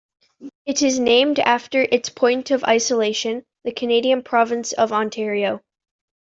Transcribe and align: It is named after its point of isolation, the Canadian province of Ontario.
It 0.65 0.81
is 0.81 0.97
named 0.97 1.37
after 1.37 1.83
its 1.83 2.09
point 2.09 2.49
of 2.49 2.63
isolation, 2.63 3.45
the 3.63 3.71
Canadian 3.71 4.23
province 4.23 4.73
of 4.73 4.91
Ontario. 4.91 5.61